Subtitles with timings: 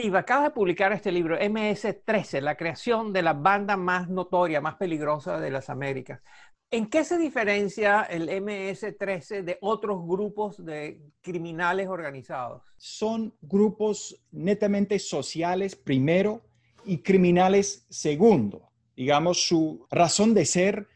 [0.00, 4.76] Steve, acaba de publicar este libro, MS-13, la creación de la banda más notoria, más
[4.76, 6.22] peligrosa de las Américas.
[6.70, 12.62] ¿En qué se diferencia el MS-13 de otros grupos de criminales organizados?
[12.78, 16.40] Son grupos netamente sociales primero
[16.86, 18.70] y criminales segundo.
[18.96, 20.88] Digamos, su razón de ser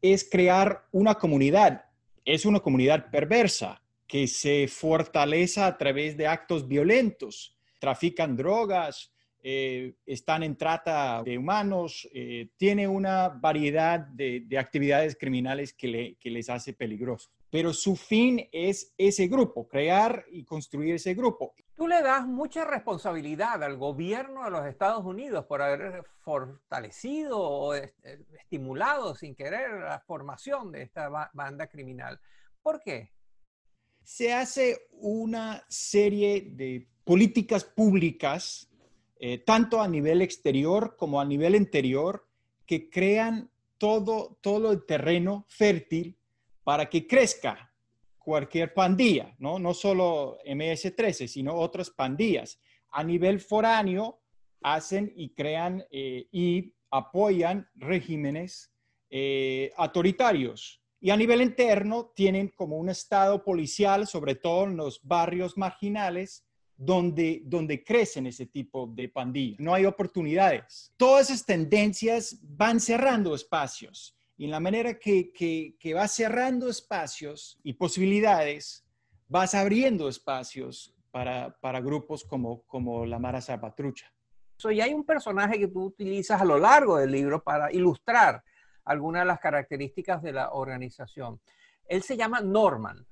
[0.00, 1.86] es crear una comunidad.
[2.24, 7.58] Es una comunidad perversa que se fortalece a través de actos violentos.
[7.82, 15.74] Trafican drogas, eh, están en trata de humanos, eh, tiene una variedad de, actividades criminales
[15.74, 17.32] que, les hace peligrosos.
[17.50, 21.56] Pero su fin es ese grupo, crear y construir ese grupo.
[21.74, 27.74] Tú le das mucha responsabilidad al gobierno de los Estados Unidos por haber fortalecido o
[27.74, 32.20] estimulado sin querer la formación de esta banda criminal.
[32.62, 33.10] ¿Por qué?
[34.04, 38.68] Se hace una serie de políticas públicas
[39.24, 42.26] eh, tanto a nivel exterior como a nivel interior,
[42.66, 46.18] que crean todo, todo el terreno fértil
[46.64, 47.72] para que crezca
[48.18, 49.60] cualquier pandilla, ¿no?
[49.60, 52.58] no solo MS-13, sino otras pandillas.
[52.90, 54.18] A nivel foráneo,
[54.60, 58.72] hacen y crean eh, y apoyan regímenes
[59.08, 60.82] eh, autoritarios.
[61.00, 66.44] Y a nivel interno, tienen como un estado policial, sobre todo en los barrios marginales,
[66.84, 69.60] donde, donde crecen ese tipo de pandillas.
[69.60, 70.92] No hay oportunidades.
[70.96, 74.16] Todas esas tendencias van cerrando espacios.
[74.36, 78.84] Y en la manera que, que, vas cerrando espacios y posibilidades,
[79.28, 84.12] vas abriendo espacios para, para grupos como, como la Mara Salvatrucha.
[84.70, 88.42] y hay un personaje que tú utilizas a lo largo del libro para ilustrar
[88.84, 91.40] algunas de las características de la organización.
[91.86, 93.06] Él se llama Norman.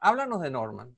[0.00, 0.96] Háblanos de Norman.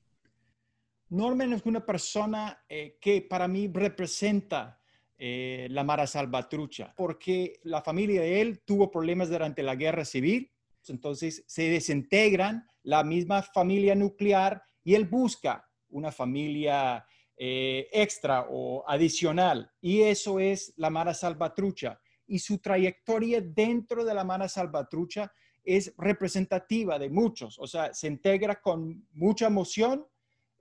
[1.14, 4.80] Norman es una persona eh, que para mí representa
[5.16, 10.50] eh, la Mara Salvatrucha, porque la familia de él tuvo problemas durante la guerra civil,
[10.88, 18.84] entonces se desintegran la misma familia nuclear y él busca una familia eh, extra o
[18.86, 22.00] adicional, y eso es la Mara Salvatrucha.
[22.26, 25.30] Y su trayectoria dentro de la Mara Salvatrucha
[25.62, 30.04] es representativa de muchos, o sea, se integra con mucha emoción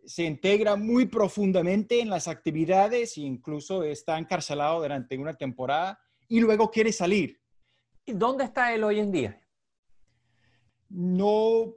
[0.06, 6.40] se integra muy profundamente en las actividades e incluso está encarcelado durante una temporada y
[6.40, 7.40] luego quiere salir.
[8.06, 9.42] ¿Y dónde está él hoy en día?
[10.90, 11.76] No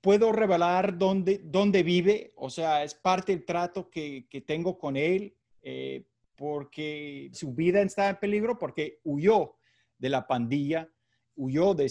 [0.00, 5.36] puedo revelar dónde, dónde vive, o sea, es parte del trato que, tengo con él,
[5.62, 9.54] eh, porque su vida está en peligro, porque huyó
[9.98, 10.88] de la pandilla,
[11.36, 11.90] huyó de,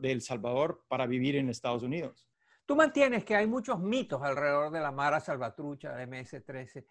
[0.00, 2.26] de El Salvador para vivir en Estados Unidos.
[2.64, 6.84] Tú mantienes que hay muchos mitos alrededor de la Mara Salvatrucha de MS-13.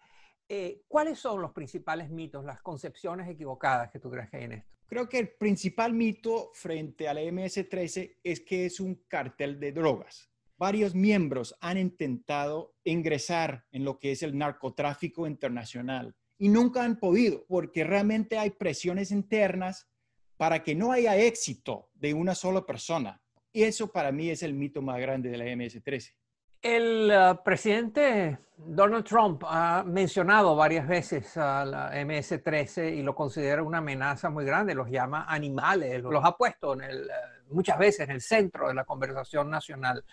[0.48, 4.52] Eh, ¿Cuáles son los principales mitos, las concepciones equivocadas que tú crees que hay en
[4.52, 4.70] esto?
[4.86, 9.72] Creo que el principal mito frente a la MS-13 es que es un cartel de
[9.72, 10.30] drogas.
[10.58, 16.98] Varios miembros han intentado ingresar en lo que es el narcotráfico internacional y nunca han
[16.98, 19.88] podido porque realmente hay presiones internas
[20.36, 23.21] para que no haya éxito de una sola persona.
[23.52, 26.14] Y eso para mí es el mito más grande de la MS-13.
[26.62, 33.62] El uh, presidente Donald Trump ha mencionado varias veces a la MS-13 y lo considera
[33.62, 38.08] una amenaza muy grande, los llama animales, los ha puesto en el, uh, muchas veces
[38.08, 40.04] en el centro de la conversación nacional.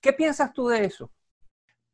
[0.00, 1.10] ¿Qué piensas tú de eso?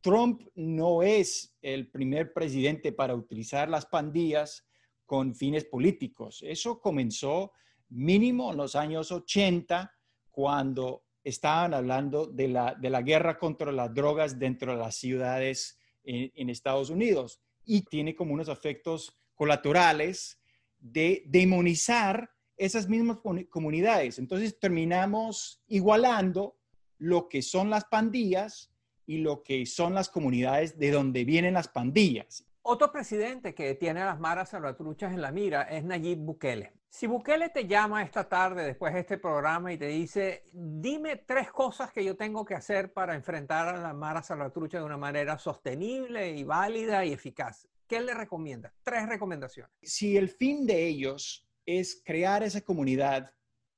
[0.02, 4.66] Trump no es el primer presidente para utilizar las pandillas
[5.06, 6.42] con fines políticos.
[6.44, 7.52] Eso comenzó
[7.88, 9.92] mínimo en los años 80,
[10.32, 15.78] cuando estaban hablando de la, de la guerra contra las drogas dentro de las ciudades
[16.04, 17.40] en, Estados Unidos.
[17.64, 20.40] Y tiene como unos efectos colaterales
[20.78, 23.18] de demonizar esas mismas
[23.50, 24.18] comunidades.
[24.18, 26.56] Entonces terminamos igualando
[26.98, 28.72] lo que son las pandillas
[29.06, 32.46] y lo que son las comunidades de donde vienen las pandillas.
[32.64, 36.72] Otro presidente que tiene a las maras salvatruchas en la mira es Nayib Bukele.
[36.88, 41.50] Si Bukele te llama esta tarde después de este programa y te dice, dime tres
[41.50, 45.38] cosas que yo tengo que hacer para enfrentar a las maras salvatruchas de una manera
[45.38, 48.72] sostenible y válida y eficaz, ¿qué le recomienda?
[48.84, 49.72] Tres recomendaciones.
[49.82, 53.34] Si el fin de ellos es crear esa comunidad,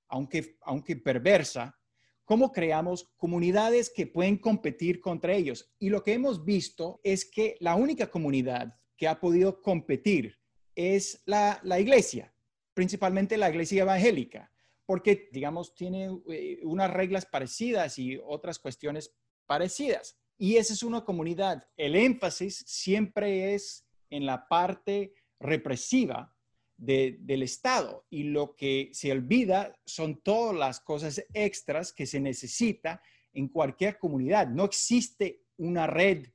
[0.09, 1.75] aunque, aunque perversa,
[2.25, 5.71] ¿Cómo creamos comunidades que pueden competir contra ellos?
[5.79, 10.39] Y lo que hemos visto es que la única comunidad que ha podido competir
[10.75, 12.35] es la, iglesia,
[12.73, 14.51] principalmente la iglesia evangélica,
[14.87, 19.15] porque, digamos, tiene eh, unas reglas parecidas y otras cuestiones
[19.47, 20.19] parecidas.
[20.39, 21.69] Y esa es una comunidad.
[21.77, 26.34] El énfasis siempre es en la parte represiva
[26.77, 33.01] del Estado y lo que se olvida son todas las cosas extras que se necesita
[33.33, 34.49] en cualquier comunidad.
[34.49, 36.27] No existe una red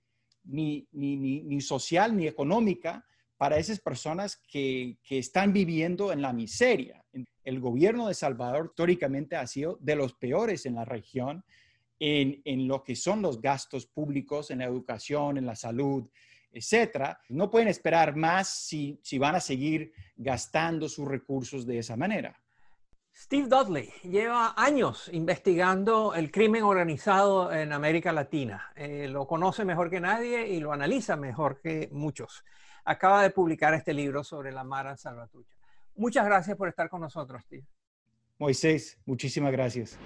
[0.44, 3.06] ni, ni, social ni económica
[3.38, 7.04] para esas personas que, están viviendo en la miseria.
[7.44, 11.44] El gobierno de Salvador históricamente ha sido de los peores en la región
[12.00, 16.10] en, en lo que son los gastos públicos, en la educación, en la salud,
[16.52, 21.96] etcétera, no pueden esperar más si, si van a seguir gastando sus recursos de esa
[21.96, 22.40] manera.
[23.16, 28.72] Steve Dudley lleva años investigando el crimen organizado en América Latina.
[28.76, 32.46] Eh, lo conoce mejor que nadie y lo analiza mejor que muchos.
[32.86, 35.54] Acaba de publicar este libro sobre la Mara Salvatrucha.
[35.96, 37.66] Muchas gracias por estar con nosotros, Steve.
[38.38, 40.00] Moisés, muchísimas gracias.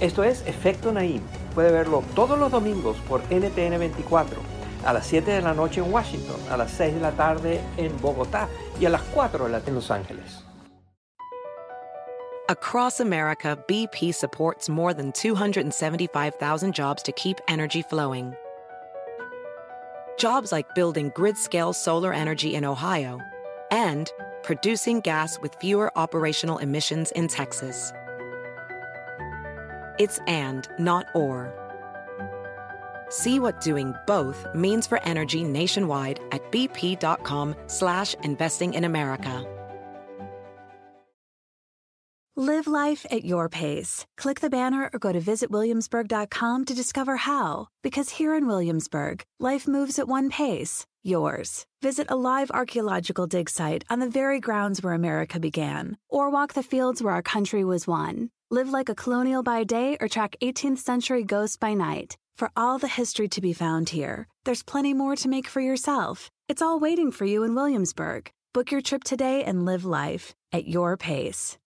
[0.00, 1.20] Esto es Efecto Naim.
[1.54, 4.40] Puede verlo todos los domingos por NTN 24,
[4.84, 7.98] a las 7 de la noche en Washington, a las 6 de la tarde en
[8.00, 8.48] Bogotá
[8.80, 10.44] y a las 4 en Los Ángeles.
[12.50, 18.34] Across America, BP supports more than 275,000 jobs to keep energy flowing.
[20.18, 23.20] Jobs like building grid-scale solar energy in Ohio
[23.70, 24.10] and
[24.42, 27.92] producing gas with fewer operational emissions in Texas.
[29.98, 31.52] It's and, not or.
[33.08, 39.46] See what doing both means for energy nationwide at bp.com slash investing in America.
[42.36, 44.06] Live life at your pace.
[44.16, 47.66] Click the banner or go to visitwilliamsburg.com to discover how.
[47.82, 51.64] Because here in Williamsburg, life moves at one pace, yours.
[51.82, 56.54] Visit a live archaeological dig site on the very grounds where America began, or walk
[56.54, 58.30] the fields where our country was won.
[58.50, 62.16] Live like a colonial by day or track 18th century ghosts by night.
[62.38, 66.30] For all the history to be found here, there's plenty more to make for yourself.
[66.48, 68.30] It's all waiting for you in Williamsburg.
[68.54, 71.58] Book your trip today and live life at your pace.